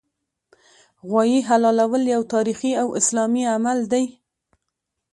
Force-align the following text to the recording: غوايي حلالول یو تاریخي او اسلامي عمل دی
غوايي 1.07 1.39
حلالول 1.47 2.03
یو 2.15 2.21
تاریخي 2.33 2.71
او 2.81 2.87
اسلامي 2.99 3.43
عمل 3.55 3.79
دی 3.91 4.05